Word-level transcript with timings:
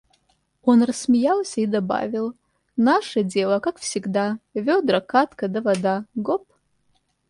–Он 0.63 0.81
рассмеялся 0.81 1.61
и 1.61 1.67
добавил:– 1.67 2.33
Наше 2.75 3.21
дело, 3.21 3.59
как 3.59 3.77
всегда: 3.77 4.39
ведра, 4.55 4.99
кадка 4.99 5.47
да 5.47 5.61
вода… 5.61 6.07
Гоп! 6.15 6.47